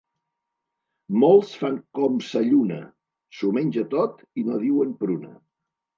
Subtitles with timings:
[1.23, 2.79] Molts fan com sa lluna:
[3.37, 5.35] s'ho menja tot i no diuen pruna.